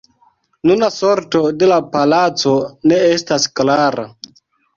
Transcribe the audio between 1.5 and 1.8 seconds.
de la